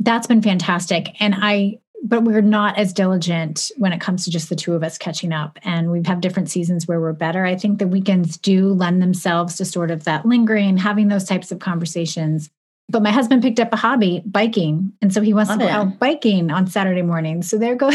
[0.00, 4.50] that's been fantastic and i but we're not as diligent when it comes to just
[4.50, 5.58] the two of us catching up.
[5.64, 7.46] And we've had different seasons where we're better.
[7.46, 11.50] I think the weekends do lend themselves to sort of that lingering, having those types
[11.50, 12.50] of conversations.
[12.90, 14.92] But my husband picked up a hobby, biking.
[15.00, 15.72] And so he wants Love to go it.
[15.72, 17.40] out biking on Saturday morning.
[17.40, 17.94] So there goes.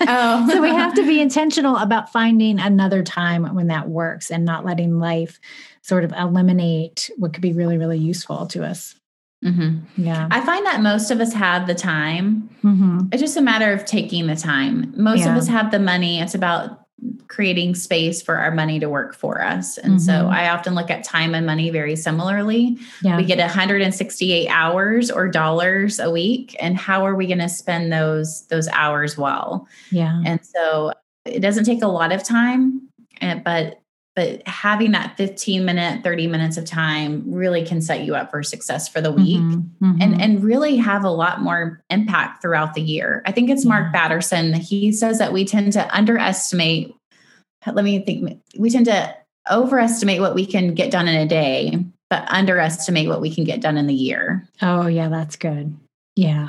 [0.00, 0.48] Oh.
[0.52, 4.64] so we have to be intentional about finding another time when that works and not
[4.64, 5.40] letting life
[5.82, 8.94] sort of eliminate what could be really, really useful to us.
[9.44, 10.02] Mm-hmm.
[10.02, 10.28] Yeah.
[10.30, 12.50] I find that most of us have the time.
[12.62, 13.08] Mm-hmm.
[13.12, 14.92] It's just a matter of taking the time.
[14.96, 15.32] Most yeah.
[15.32, 16.20] of us have the money.
[16.20, 16.80] It's about
[17.28, 19.78] creating space for our money to work for us.
[19.78, 20.04] And mm-hmm.
[20.04, 22.76] so I often look at time and money very similarly.
[23.02, 23.16] Yeah.
[23.16, 27.92] We get 168 hours or dollars a week and how are we going to spend
[27.92, 29.66] those those hours well?
[29.90, 30.20] Yeah.
[30.26, 30.92] And so
[31.24, 32.88] it doesn't take a lot of time,
[33.20, 33.80] eh, but
[34.20, 38.42] but having that 15 minute 30 minutes of time really can set you up for
[38.42, 40.02] success for the week mm-hmm, mm-hmm.
[40.02, 43.22] and and really have a lot more impact throughout the year.
[43.24, 43.92] I think it's mark yeah.
[43.92, 44.52] batterson.
[44.52, 46.94] He says that we tend to underestimate
[47.66, 49.16] let me think we tend to
[49.50, 53.62] overestimate what we can get done in a day but underestimate what we can get
[53.62, 54.46] done in the year.
[54.60, 55.74] Oh yeah that's good.
[56.14, 56.48] Yeah.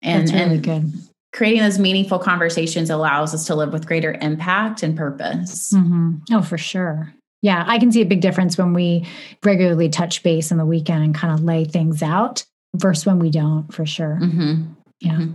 [0.00, 4.16] And that's really and good creating those meaningful conversations allows us to live with greater
[4.20, 5.72] impact and purpose.
[5.72, 6.16] Mm-hmm.
[6.32, 7.12] Oh, for sure.
[7.42, 9.06] Yeah, I can see a big difference when we
[9.44, 13.30] regularly touch base on the weekend and kind of lay things out versus when we
[13.30, 14.18] don't, for sure.
[14.20, 14.72] Mm-hmm.
[15.00, 15.12] Yeah.
[15.12, 15.32] Mm-hmm.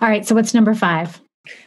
[0.00, 0.26] All right.
[0.26, 1.20] So, what's number five?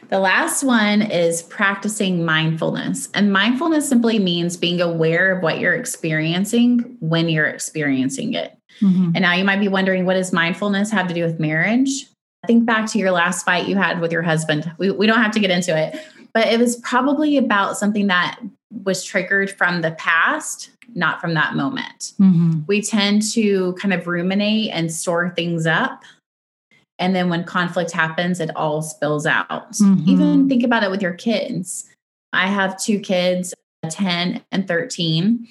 [0.08, 3.08] The last one is practicing mindfulness.
[3.14, 8.56] And mindfulness simply means being aware of what you're experiencing when you're experiencing it.
[8.82, 9.12] Mm-hmm.
[9.14, 12.06] And now you might be wondering what does mindfulness have to do with marriage?
[12.46, 14.70] Think back to your last fight you had with your husband.
[14.78, 16.00] We, we don't have to get into it,
[16.32, 18.40] but it was probably about something that
[18.84, 22.12] was triggered from the past, not from that moment.
[22.18, 22.60] Mm-hmm.
[22.66, 26.02] We tend to kind of ruminate and store things up.
[26.98, 29.72] And then when conflict happens, it all spills out.
[29.72, 30.08] Mm-hmm.
[30.08, 31.88] Even think about it with your kids.
[32.32, 33.54] I have two kids,
[33.88, 35.46] 10 and 13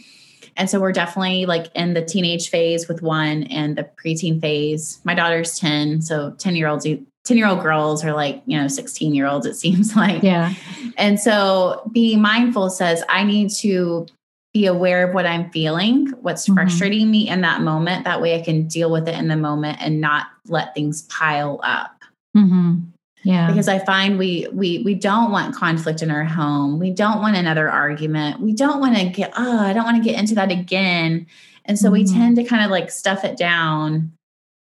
[0.59, 4.99] and so we're definitely like in the teenage phase with one and the preteen phase.
[5.05, 6.01] My daughter's 10.
[6.01, 9.45] So 10 year olds, 10 year old girls are like, you know, 16 year olds,
[9.45, 10.21] it seems like.
[10.21, 10.53] Yeah.
[10.97, 14.05] And so being mindful says, I need to
[14.53, 16.55] be aware of what I'm feeling, what's mm-hmm.
[16.55, 18.03] frustrating me in that moment.
[18.03, 21.61] That way I can deal with it in the moment and not let things pile
[21.63, 21.95] up.
[22.35, 22.79] Mm-hmm.
[23.23, 23.47] Yeah.
[23.47, 26.79] Because I find we we we don't want conflict in our home.
[26.79, 28.39] We don't want another argument.
[28.39, 31.27] We don't want to get oh, I don't want to get into that again.
[31.65, 31.93] And so mm-hmm.
[31.93, 34.13] we tend to kind of like stuff it down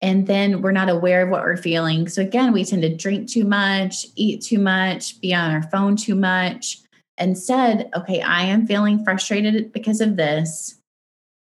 [0.03, 2.09] and then we're not aware of what we're feeling.
[2.09, 5.97] So again, we tend to drink too much, eat too much, be on our phone
[5.97, 6.81] too much.
[7.19, 10.79] Instead, okay, I am feeling frustrated because of this.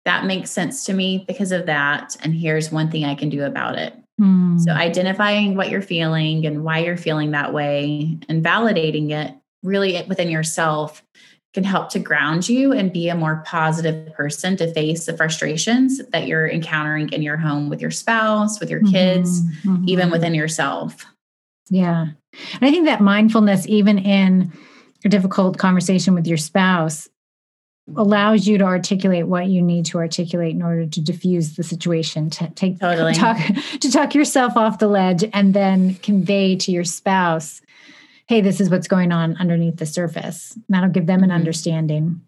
[0.03, 2.17] That makes sense to me because of that.
[2.21, 3.93] And here's one thing I can do about it.
[4.21, 4.59] Hmm.
[4.59, 9.99] So identifying what you're feeling and why you're feeling that way and validating it really
[10.07, 11.01] within yourself
[11.55, 16.05] can help to ground you and be a more positive person to face the frustrations
[16.09, 19.73] that you're encountering in your home with your spouse, with your kids, mm-hmm.
[19.73, 19.89] mm-hmm.
[19.89, 21.03] even within yourself.
[21.71, 22.01] Yeah.
[22.01, 24.53] And I think that mindfulness, even in
[25.03, 27.09] a difficult conversation with your spouse,
[27.97, 32.29] allows you to articulate what you need to articulate in order to diffuse the situation
[32.29, 33.13] to take totally.
[33.13, 33.37] talk
[33.79, 37.61] to talk yourself off the ledge and then convey to your spouse
[38.27, 41.37] hey this is what's going on underneath the surface that'll give them an mm-hmm.
[41.37, 42.21] understanding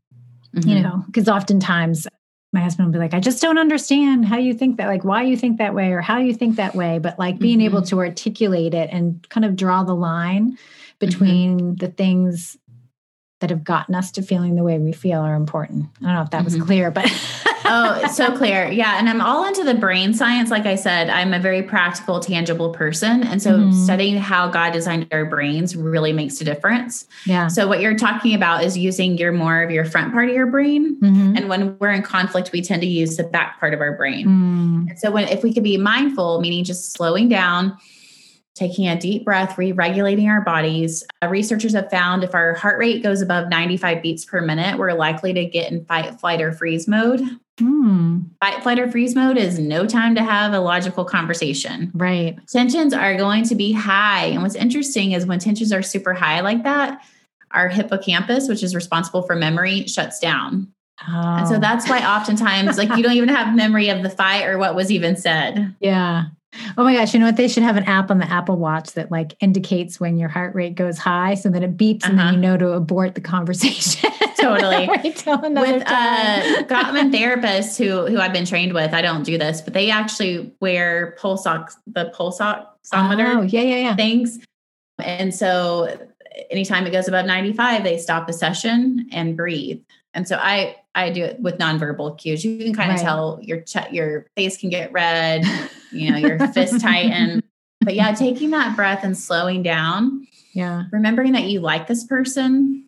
[0.56, 0.70] mm-hmm.
[0.70, 2.08] you know because oftentimes
[2.52, 5.24] my husband will be like i just don't understand how you think that like why
[5.24, 7.66] you think that way or how you think that way but like being mm-hmm.
[7.66, 10.56] able to articulate it and kind of draw the line mm-hmm.
[11.00, 12.58] between the things
[13.44, 15.86] that have gotten us to feeling the way we feel are important.
[16.00, 16.66] I don't know if that was mm-hmm.
[16.66, 17.04] clear, but
[17.66, 18.72] oh, so clear.
[18.72, 18.98] Yeah.
[18.98, 20.50] And I'm all into the brain science.
[20.50, 23.22] Like I said, I'm a very practical, tangible person.
[23.22, 23.74] And so mm-hmm.
[23.74, 27.06] studying how God designed our brains really makes a difference.
[27.26, 27.50] Yeah.
[27.50, 30.48] So what you're talking about is using your more of your front part of your
[30.48, 30.96] brain.
[31.02, 31.36] Mm-hmm.
[31.36, 34.26] And when we're in conflict, we tend to use the back part of our brain.
[34.26, 34.90] Mm.
[34.92, 37.78] And so when if we could be mindful, meaning just slowing down,
[38.56, 41.04] taking a deep breath, re regulating our bodies.
[41.22, 44.94] Uh, researchers have found if our heart rate goes above 95 beats per minute, we're
[44.94, 47.22] likely to get in fight, flight, or freeze mode.
[47.60, 48.30] Mm.
[48.40, 51.92] Fight, flight, or freeze mode is no time to have a logical conversation.
[51.94, 52.38] Right.
[52.48, 54.26] Tensions are going to be high.
[54.26, 57.04] And what's interesting is when tensions are super high like that,
[57.52, 60.74] our hippocampus, which is responsible for memory, shuts down.
[61.08, 61.36] Oh.
[61.38, 61.60] And so oh.
[61.60, 64.92] that's why oftentimes, like, you don't even have memory of the fight or what was
[64.92, 65.76] even said.
[65.80, 66.26] Yeah.
[66.78, 67.38] Oh my gosh, you know what?
[67.38, 70.56] They should have an app on the Apple Watch that like indicates when your heart
[70.56, 72.12] rate goes high so that it beeps uh-huh.
[72.12, 72.58] and then you uh-huh.
[72.58, 74.12] know to abort the conversation.
[74.40, 74.88] totally.
[74.88, 79.74] with uh, Gottman therapists who who I've been trained with, I don't do this, but
[79.74, 83.96] they actually wear pulse ox the pulse oximeter oh, yeah, yeah, yeah.
[83.96, 84.40] things.
[85.00, 85.98] And so
[86.52, 89.82] anytime it goes above 95, they stop the session and breathe.
[90.14, 92.46] And so I I do it with nonverbal cues.
[92.46, 93.04] You can kind of right.
[93.04, 95.44] tell your ch- your face can get red,
[95.94, 97.44] you know, your fist tighten.
[97.82, 100.26] But yeah, taking that breath and slowing down.
[100.54, 100.84] Yeah.
[100.94, 102.88] Remembering that you like this person,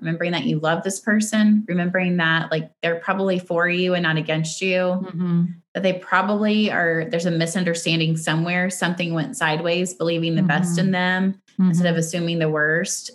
[0.00, 4.16] remembering that you love this person, remembering that like they're probably for you and not
[4.16, 4.78] against you.
[4.78, 5.44] Mm-hmm.
[5.74, 10.48] That they probably are there's a misunderstanding somewhere, something went sideways, believing the mm-hmm.
[10.48, 11.70] best in them mm-hmm.
[11.70, 13.10] instead of assuming the worst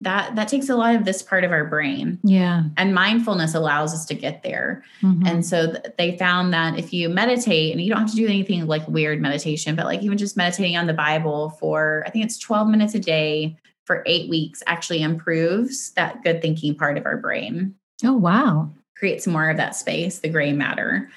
[0.00, 3.92] that that takes a lot of this part of our brain yeah and mindfulness allows
[3.92, 5.26] us to get there mm-hmm.
[5.26, 8.26] and so th- they found that if you meditate and you don't have to do
[8.26, 12.24] anything like weird meditation but like even just meditating on the bible for i think
[12.24, 17.04] it's 12 minutes a day for eight weeks actually improves that good thinking part of
[17.04, 18.70] our brain Oh, wow.
[18.96, 21.10] creates more of that space, the gray matter.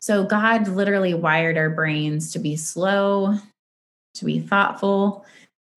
[0.00, 3.38] So God literally wired our brains to be slow,
[4.14, 5.24] to be thoughtful,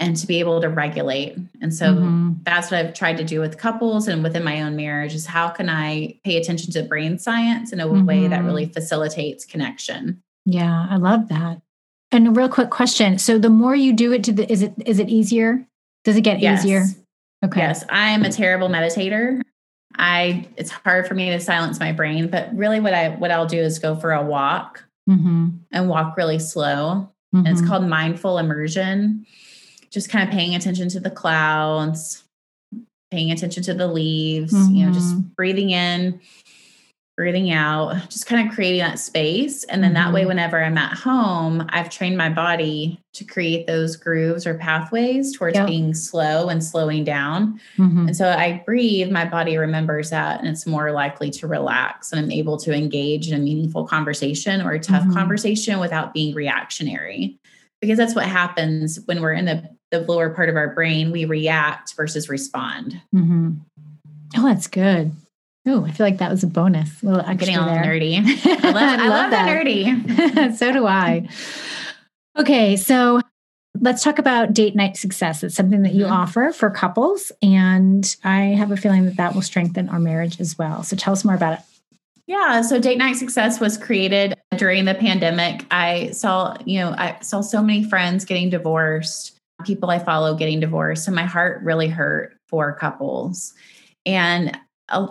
[0.02, 1.38] and to be able to regulate.
[1.62, 2.32] And so mm-hmm.
[2.42, 5.48] that's what I've tried to do with couples and within my own marriage is how
[5.50, 8.06] can I pay attention to brain science in a mm-hmm.
[8.06, 8.48] way that mm-hmm.
[8.48, 10.24] really facilitates connection.
[10.44, 11.62] Yeah, I love that.
[12.12, 13.20] And a real quick question.
[13.20, 15.66] So the more you do it to the is it is it easier?
[16.04, 16.66] Does it get yes.
[16.66, 16.86] easier?
[17.46, 17.60] Okay.
[17.60, 19.40] Yes, I'm a terrible meditator.
[19.98, 23.46] I it's hard for me to silence my brain, but really what I what I'll
[23.46, 25.50] do is go for a walk mm-hmm.
[25.72, 27.12] and walk really slow.
[27.34, 27.38] Mm-hmm.
[27.38, 27.70] And it's mm-hmm.
[27.70, 29.28] called mindful immersion.
[29.92, 32.24] Just kind of paying attention to the clouds,
[33.12, 34.76] paying attention to the leaves, mm-hmm.
[34.76, 35.28] you know, just mm-hmm.
[35.36, 36.20] breathing in
[37.22, 39.64] breathing out, just kind of creating that space.
[39.66, 40.06] And then mm-hmm.
[40.06, 40.30] that way, mm-hmm.
[40.30, 45.56] whenever I'm at home, I've trained my body to create those grooves or pathways towards
[45.56, 45.68] yep.
[45.68, 47.60] being slow and slowing down.
[47.78, 48.08] Mm-hmm.
[48.08, 52.12] And so I breathe, my body remembers that and it's more likely to relax.
[52.12, 55.14] And I'm able to engage in a meaningful conversation or a tough mm-hmm.
[55.14, 57.38] conversation without being reactionary.
[57.82, 61.26] Because that's what happens when we're in the, the lower part of our brain, we
[61.26, 63.02] react versus respond.
[63.14, 63.52] Mm-hmm.
[64.38, 65.12] Oh, that's good.
[65.68, 67.04] Oh, I feel like that was a bonus.
[67.04, 67.84] A little extra Getting all there.
[67.84, 68.18] nerdy.
[68.64, 70.56] I love, I love, love that nerdy.
[70.58, 71.28] so do I.
[72.38, 73.22] Okay, so
[73.80, 75.44] let's talk about date night success.
[75.44, 76.14] It's something that you mm-hmm.
[76.14, 80.58] offer for couples, and I have a feeling that that will strengthen our marriage as
[80.58, 80.84] well.
[80.84, 81.66] So tell us more about it.
[82.28, 85.66] Yeah, so date night success was created during the pandemic.
[85.70, 90.60] I saw, you know, I saw so many friends getting divorced, people I follow getting
[90.60, 93.54] divorced, and my heart really hurt for couples.
[94.06, 94.58] And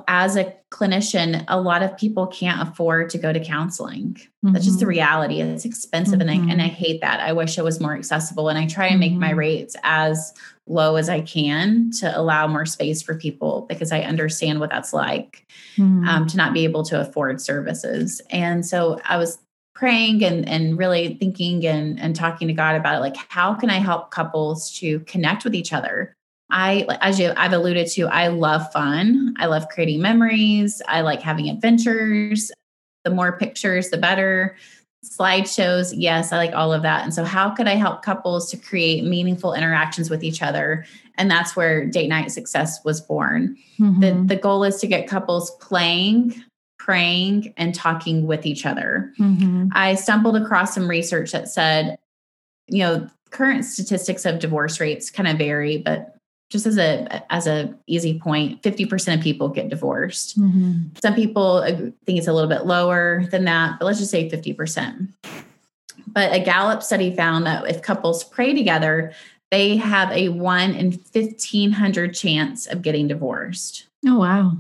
[0.09, 4.15] as a clinician, a lot of people can't afford to go to counseling.
[4.15, 4.53] Mm-hmm.
[4.53, 4.91] That's just the mm-hmm.
[4.91, 5.41] reality.
[5.41, 6.29] It's expensive, mm-hmm.
[6.29, 6.75] and I and I mm-hmm.
[6.75, 7.21] hate that.
[7.21, 9.21] I wish it was more accessible, and I try and make mm-hmm.
[9.21, 10.35] my rates as
[10.67, 14.93] low as I can to allow more space for people because I understand what that's
[14.93, 16.09] like mm-hmm.
[16.09, 18.21] um, to not be able to afford services.
[18.31, 19.39] And so I was
[19.81, 23.01] praying and and really thinking and and talking to God about it.
[23.01, 26.15] Like, how can I help couples to connect with each other?
[26.53, 29.35] I, as you, I've alluded to, I love fun.
[29.39, 30.83] I love creating memories.
[30.89, 32.51] I like having adventures.
[33.05, 34.57] The more pictures, the better.
[35.03, 37.05] Slideshows, yes, I like all of that.
[37.05, 40.85] And so, how could I help couples to create meaningful interactions with each other?
[41.17, 43.57] And that's where Date Night Success was born.
[43.79, 44.01] Mm-hmm.
[44.01, 46.45] The, the goal is to get couples playing,
[46.91, 49.13] praying, and talking with each other.
[49.21, 49.69] Mm-hmm.
[49.73, 51.97] I stumbled across some research that said,
[52.67, 56.17] you know, current statistics of divorce rates kind of vary, but
[56.51, 60.89] just as a as a easy point 50% of people get divorced mm-hmm.
[61.01, 65.07] some people think it's a little bit lower than that but let's just say 50%
[66.09, 69.13] but a gallup study found that if couples pray together
[69.53, 74.57] they have a 1 in 1500 chance of getting divorced oh wow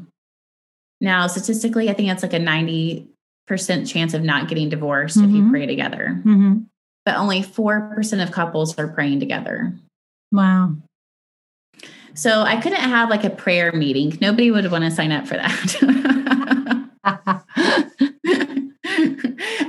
[1.01, 3.07] now statistically i think that's like a 90%
[3.87, 5.29] chance of not getting divorced mm-hmm.
[5.29, 5.51] if you mm-hmm.
[5.51, 6.59] pray together mm-hmm.
[7.05, 9.75] but only 4% of couples are praying together
[10.33, 10.75] wow
[12.15, 14.19] so I couldn't have like a prayer meeting.
[14.21, 16.91] Nobody would want to sign up for that.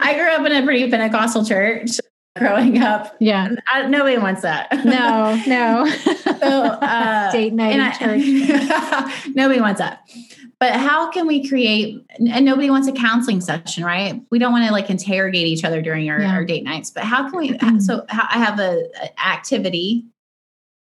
[0.04, 1.92] I grew up in a pretty Pentecostal church
[2.38, 3.16] growing up.
[3.20, 3.50] Yeah.
[3.72, 4.68] I, nobody wants that.
[4.84, 5.86] No, no.
[6.40, 9.30] so, uh, Date night I, church.
[9.36, 10.02] nobody wants that.
[10.62, 14.22] But how can we create, and nobody wants a counseling session, right?
[14.30, 16.34] We don't want to like interrogate each other during our, yeah.
[16.34, 20.06] our date nights, but how can we, so I have a, a activity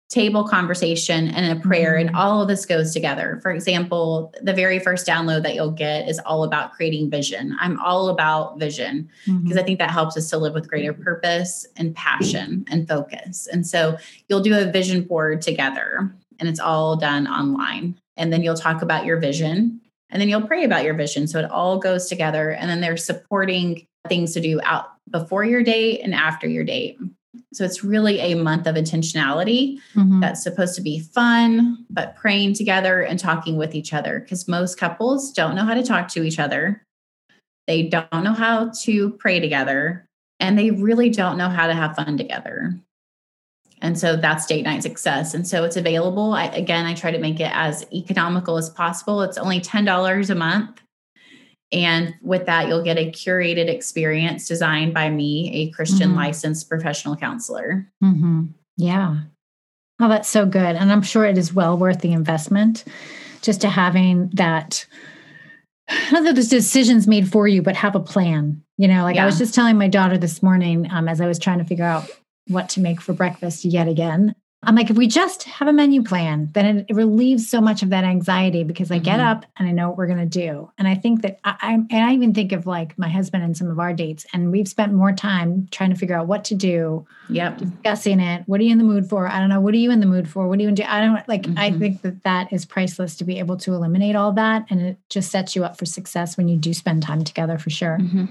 [0.09, 2.07] table conversation and a prayer mm-hmm.
[2.07, 6.09] and all of this goes together for example the very first download that you'll get
[6.09, 9.43] is all about creating vision i'm all about vision mm-hmm.
[9.43, 13.47] because i think that helps us to live with greater purpose and passion and focus
[13.51, 13.95] and so
[14.27, 18.81] you'll do a vision board together and it's all done online and then you'll talk
[18.81, 22.51] about your vision and then you'll pray about your vision so it all goes together
[22.51, 26.97] and then there's supporting things to do out before your date and after your date
[27.53, 30.19] so it's really a month of intentionality mm-hmm.
[30.19, 34.77] that's supposed to be fun, but praying together and talking with each other because most
[34.77, 36.83] couples don't know how to talk to each other.
[37.67, 40.05] They don't know how to pray together,
[40.39, 42.75] and they really don't know how to have fun together.
[43.81, 45.33] And so that's date night success.
[45.33, 46.33] And so it's available.
[46.33, 49.21] I, again, I try to make it as economical as possible.
[49.21, 50.81] It's only $10 a month.
[51.71, 56.17] And with that, you'll get a curated experience designed by me, a Christian mm-hmm.
[56.17, 57.87] licensed professional counselor.
[58.03, 58.45] Mm-hmm.
[58.77, 59.21] Yeah.
[59.99, 60.75] Oh, that's so good.
[60.75, 62.85] And I'm sure it is well worth the investment
[63.41, 64.85] just to having that,
[66.11, 68.63] not that there's decisions made for you, but have a plan.
[68.77, 69.23] You know, like yeah.
[69.23, 71.85] I was just telling my daughter this morning um, as I was trying to figure
[71.85, 72.09] out
[72.49, 74.35] what to make for breakfast yet again.
[74.61, 77.81] I'm like, if we just have a menu plan, then it, it relieves so much
[77.81, 79.05] of that anxiety because I mm-hmm.
[79.05, 80.69] get up and I know what we're going to do.
[80.77, 83.55] And I think that I, I, and I even think of like my husband and
[83.55, 86.55] some of our dates, and we've spent more time trying to figure out what to
[86.55, 87.07] do.
[87.29, 87.57] Yep.
[87.59, 88.43] Discussing it.
[88.47, 89.29] What are you in the mood for?
[89.29, 89.61] I don't know.
[89.61, 90.49] What are you in the mood for?
[90.49, 90.83] What do you do?
[90.85, 91.57] I don't like, mm-hmm.
[91.57, 94.65] I think that that is priceless to be able to eliminate all that.
[94.69, 97.69] And it just sets you up for success when you do spend time together for
[97.69, 97.97] sure.
[97.97, 98.25] Mm-hmm.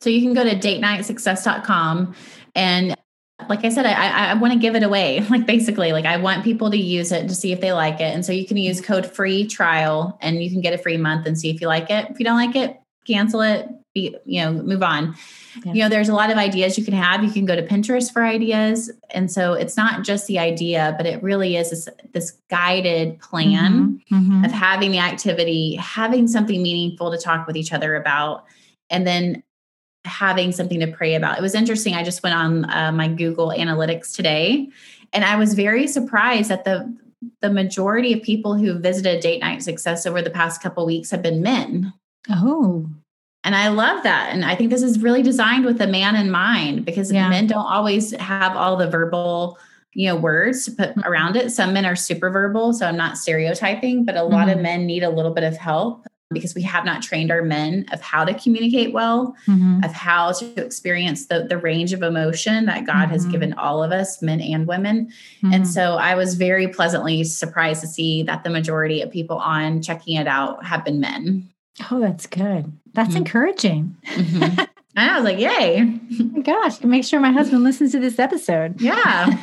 [0.00, 2.14] So you can go to datenightsuccess.com
[2.56, 2.96] and
[3.48, 5.24] like I said, I, I want to give it away.
[5.28, 8.14] Like basically, like I want people to use it to see if they like it.
[8.14, 11.26] And so you can use code free trial and you can get a free month
[11.26, 12.10] and see if you like it.
[12.10, 15.14] If you don't like it, cancel it, be, you know, move on.
[15.64, 15.72] Yeah.
[15.72, 17.22] You know, there's a lot of ideas you can have.
[17.22, 18.90] You can go to Pinterest for ideas.
[19.10, 24.00] And so it's not just the idea, but it really is this, this guided plan
[24.10, 24.14] mm-hmm.
[24.14, 24.44] Mm-hmm.
[24.44, 28.44] of having the activity, having something meaningful to talk with each other about,
[28.90, 29.42] and then
[30.04, 31.38] having something to pray about.
[31.38, 31.94] It was interesting.
[31.94, 34.68] I just went on uh, my Google Analytics today,
[35.12, 36.94] and I was very surprised that the
[37.40, 41.22] the majority of people who visited Date Night Success over the past couple weeks have
[41.22, 41.92] been men.
[42.30, 42.86] Oh.
[43.44, 44.30] And I love that.
[44.32, 47.28] And I think this is really designed with a man in mind because yeah.
[47.28, 49.58] men don't always have all the verbal,
[49.94, 51.08] you know, words to put mm-hmm.
[51.08, 51.50] around it.
[51.50, 54.58] Some men are super verbal, so I'm not stereotyping, but a lot mm-hmm.
[54.58, 57.86] of men need a little bit of help because we have not trained our men
[57.92, 59.82] of how to communicate well, mm-hmm.
[59.82, 63.12] of how to experience the, the range of emotion that God mm-hmm.
[63.12, 65.06] has given all of us, men and women.
[65.06, 65.52] Mm-hmm.
[65.54, 69.80] And so I was very pleasantly surprised to see that the majority of people on
[69.80, 71.48] checking it out have been men.
[71.90, 72.72] Oh, that's good.
[72.92, 73.18] That's mm-hmm.
[73.18, 73.96] encouraging.
[74.98, 75.08] Mm-hmm.
[75.08, 76.00] And I was like, yay.
[76.36, 78.80] Oh gosh, make sure my husband listens to this episode.
[78.80, 79.26] Yeah.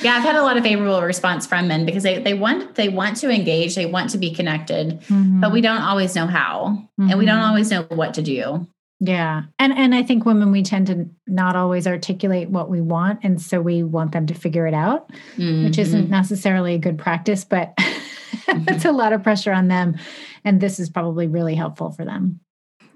[0.00, 2.88] yeah, I've had a lot of favorable response from men because they, they want they
[2.88, 5.40] want to engage, they want to be connected, mm-hmm.
[5.40, 6.88] but we don't always know how.
[6.98, 7.10] Mm-hmm.
[7.10, 7.48] And we don't mm-hmm.
[7.48, 8.66] always know what to do.
[8.98, 9.42] Yeah.
[9.58, 13.40] And and I think women we tend to not always articulate what we want and
[13.40, 15.64] so we want them to figure it out, mm-hmm.
[15.64, 16.12] which isn't mm-hmm.
[16.12, 17.74] necessarily a good practice, but
[18.48, 19.96] it's a lot of pressure on them
[20.44, 22.40] and this is probably really helpful for them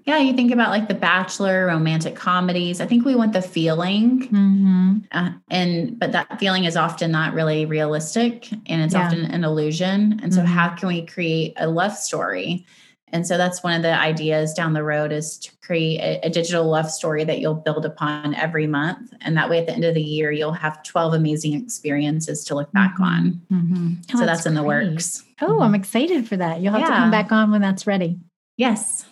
[0.05, 2.81] yeah, you think about like The Bachelor, romantic comedies.
[2.81, 4.97] I think we want the feeling, mm-hmm.
[5.11, 9.05] uh, and but that feeling is often not really realistic, and it's yeah.
[9.05, 10.19] often an illusion.
[10.23, 10.51] And so, mm-hmm.
[10.51, 12.65] how can we create a love story?
[13.13, 16.29] And so, that's one of the ideas down the road is to create a, a
[16.29, 19.85] digital love story that you'll build upon every month, and that way, at the end
[19.85, 23.03] of the year, you'll have twelve amazing experiences to look back mm-hmm.
[23.03, 23.41] on.
[23.51, 23.93] Mm-hmm.
[24.13, 25.23] Oh, so that's, that's in the works.
[25.41, 26.61] Oh, I'm excited for that.
[26.61, 26.89] You'll have yeah.
[26.89, 28.19] to come back on when that's ready.
[28.57, 29.05] Yes.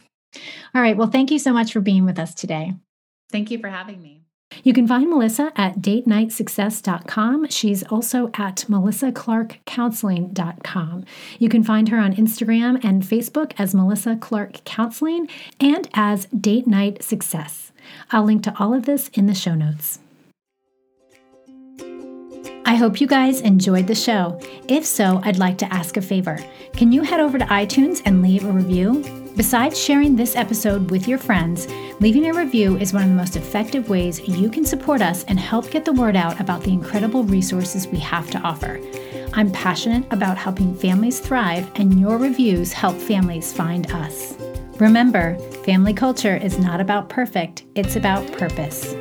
[0.76, 0.98] All right.
[0.98, 2.74] Well, thank you so much for being with us today.
[3.32, 4.24] Thank you for having me.
[4.64, 7.50] You can find Melissa at datenightsuccess.com.
[7.50, 11.06] She's also at melissaclarkcounseling.com.
[11.38, 16.66] You can find her on Instagram and Facebook as Melissa Clark Counseling and as Date
[16.68, 17.72] Night Success.
[18.12, 20.00] I'll link to all of this in the show notes.
[22.66, 24.40] I hope you guys enjoyed the show.
[24.68, 26.38] If so, I'd like to ask a favor.
[26.74, 29.04] Can you head over to iTunes and leave a review?
[29.40, 31.66] Besides sharing this episode with your friends,
[32.02, 35.40] leaving a review is one of the most effective ways you can support us and
[35.40, 38.82] help get the word out about the incredible resources we have to offer.
[39.32, 44.36] I'm passionate about helping families thrive, and your reviews help families find us.
[44.78, 48.94] Remember, family culture is not about perfect, it's about purpose.